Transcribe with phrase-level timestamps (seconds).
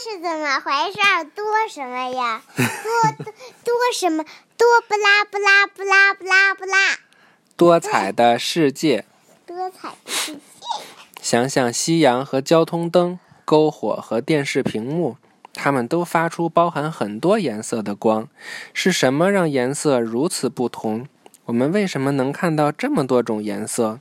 [0.00, 1.28] 是怎么回事？
[1.34, 2.40] 多什么呀？
[2.56, 3.32] 多多
[3.64, 4.24] 多什么？
[4.56, 6.98] 多不拉不拉不拉不拉不拉。
[7.56, 9.04] 多彩的世界，
[9.44, 10.40] 多彩的世界。
[11.20, 15.16] 想想夕阳和交通灯、篝火和电视屏幕，
[15.52, 18.28] 它们都发出包含很多颜色的光。
[18.72, 21.08] 是什么让颜色如此不同？
[21.46, 23.98] 我们为什么能看到这么多种颜色？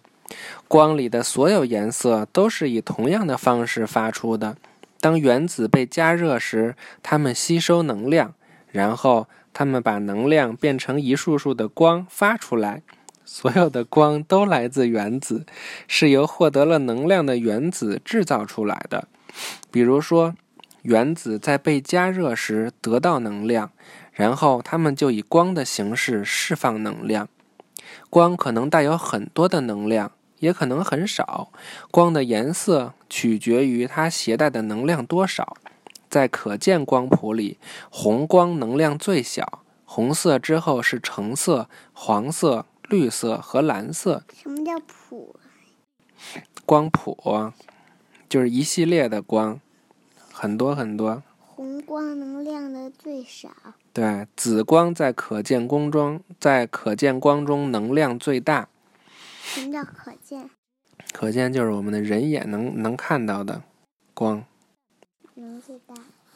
[0.67, 4.57] 光里的所有颜色都是以同样的方式发出的。
[4.99, 8.33] 当原子被加热时，它们吸收能量，
[8.71, 12.81] 然后它们把能量变成一束束的光发出来。
[13.23, 15.45] 所有的光都来自原子，
[15.85, 19.09] 是由获得了能量的原子制造出来的。
[19.69, 20.33] 比如说，
[20.83, 23.71] 原子在被加热时得到能量，
[24.13, 27.27] 然后它们就以光的形式释放能量。
[28.09, 31.51] 光可能带有很多的能量，也可能很少。
[31.91, 35.57] 光的颜色取决于它携带的能量多少。
[36.09, 37.57] 在可见光谱里，
[37.89, 42.65] 红光能量最小，红色之后是橙色、黄色。
[42.89, 44.23] 绿色和蓝色。
[44.33, 45.35] 什么叫谱？
[46.65, 47.51] 光谱
[48.29, 49.59] 就是一系列的光，
[50.31, 51.21] 很多很多。
[51.37, 53.49] 红光能量的最少。
[53.91, 58.69] 对，紫光在可见光中，在可见光中能量最大。
[59.47, 60.49] 什么叫可见？
[61.13, 63.63] 可见就是我们的人眼能能看到的
[64.13, 64.43] 光。
[65.35, 65.95] 能最大。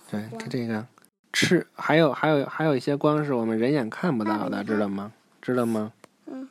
[0.09, 0.87] 对，它这个
[1.33, 5.11] 赤，还有还有还有一些光是我们人眼看不到的，知道吗？
[5.41, 5.93] 知道吗？
[6.25, 6.47] 嗯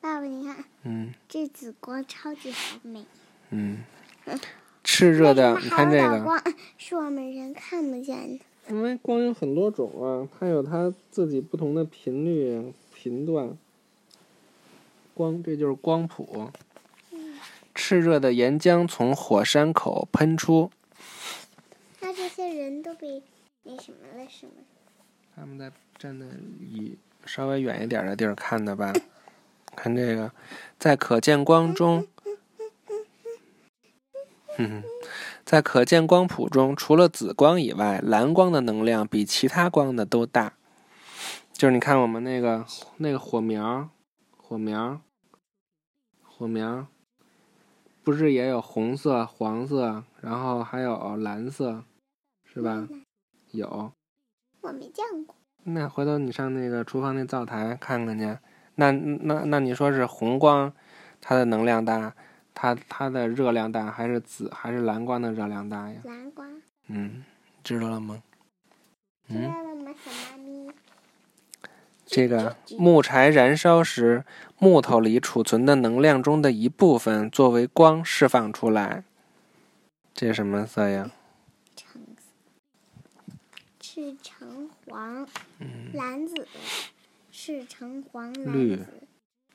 [0.00, 3.04] 爸爸，你看，嗯，这紫光超级好美。
[3.50, 3.84] 嗯，
[4.82, 6.42] 炽热的，你看这个光
[6.78, 8.44] 是我们人看不见的。
[8.68, 13.56] 因为光有很多种啊，它有它自己不同的频率频段。
[15.20, 16.50] 光，这就是光谱。
[17.74, 20.70] 炽热的岩浆从火山口喷出。
[22.00, 23.22] 那这些人都被
[23.64, 24.52] 那什么了，是吗？
[25.36, 26.24] 他们在站在
[26.58, 28.94] 以稍微远一点的地儿看的吧。
[29.76, 30.32] 看这个，
[30.78, 32.06] 在可见光中，
[35.44, 40.54] 在可见光谱中，除了紫光以外，蓝光的能量比其他光的都大。
[41.52, 42.64] 就是你看我们那个
[42.96, 43.90] 那个火苗，
[44.38, 45.00] 火苗，
[46.40, 46.86] 火苗，
[48.02, 51.84] 不是也有红色、黄色，然后还有蓝色，
[52.46, 52.88] 是吧？
[53.50, 53.92] 有。
[54.62, 55.36] 我没见过。
[55.64, 58.38] 那回头你上那个厨房那灶台看看去。
[58.76, 60.72] 那那那你说是红光，
[61.20, 62.14] 它的能量大，
[62.54, 66.00] 它它的热量大，还是紫还是蓝光的热量大呀？
[66.04, 66.62] 蓝光。
[66.86, 67.22] 嗯，
[67.62, 68.22] 知道了吗？
[69.28, 69.69] 知道了？
[72.10, 74.24] 这个木柴燃烧时，
[74.58, 79.04] 木头里储存的能量中的一部分作为光释放出来。
[80.12, 81.12] 这什么色呀？
[81.76, 83.32] 橙色。
[83.78, 85.24] 赤橙黄。
[85.60, 85.92] 嗯。
[85.92, 86.48] 蓝紫。
[87.30, 88.86] 赤橙黄蓝紫，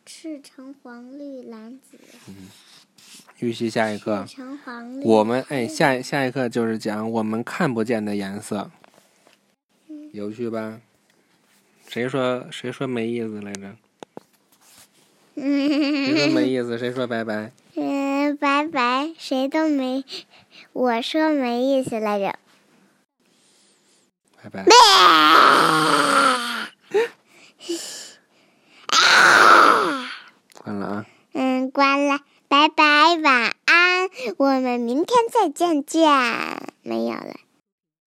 [0.06, 2.00] 赤橙黄绿蓝紫。
[2.30, 2.48] 嗯，
[3.40, 4.26] 预习下一课。
[4.28, 5.04] 橙黄绿。
[5.04, 8.72] 我们哎，下下一课就是讲我们看不见的颜色，
[10.14, 10.80] 有趣吧？
[11.96, 13.74] 谁说谁说没意思来着？
[15.38, 16.78] 谁说没 意思？
[16.78, 17.54] 谁说拜拜？
[17.76, 20.04] 嗯，拜拜，谁都没。
[20.74, 22.38] 我说没意思来着。
[24.44, 24.66] 拜拜。
[30.62, 31.06] 关了啊！
[31.32, 32.20] 嗯，关了，
[32.50, 36.12] 拜拜，晚安，我们明天再见见，
[36.84, 37.38] 没有了。